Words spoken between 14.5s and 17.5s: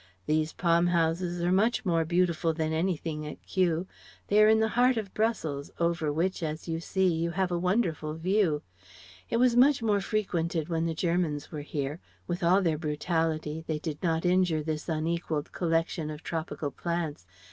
this unequalled collection of Tropical plants.